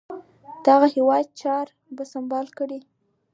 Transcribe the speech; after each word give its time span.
دغه 0.65 0.87
هیواد 0.95 1.25
چاري 1.41 1.73
سمبال 2.13 2.47
کړي. 2.57 2.79